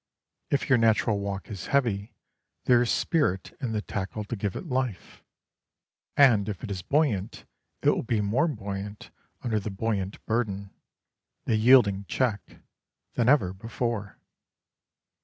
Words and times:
If 0.49 0.67
your 0.67 0.79
natural 0.79 1.19
walk 1.19 1.51
is 1.51 1.67
heavy, 1.67 2.15
there 2.63 2.81
is 2.81 2.89
spirit 2.89 3.55
in 3.61 3.71
the 3.71 3.83
tackle 3.83 4.23
to 4.23 4.35
give 4.35 4.55
it 4.55 4.65
life, 4.65 5.23
and 6.17 6.49
if 6.49 6.63
it 6.63 6.71
is 6.71 6.81
buoyant 6.81 7.45
it 7.83 7.89
will 7.91 8.01
be 8.01 8.19
more 8.19 8.47
buoyant 8.47 9.11
under 9.43 9.59
the 9.59 9.69
buoyant 9.69 10.25
burden 10.25 10.71
the 11.45 11.55
yielding 11.55 12.05
check 12.05 12.61
than 13.13 13.29
ever 13.29 13.53
before. 13.53 14.17